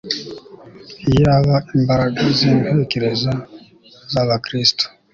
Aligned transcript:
Iyaba 1.11 1.55
imbaraga 1.77 2.21
zintekerezo 2.37 3.31
zAbakristo 4.11 4.85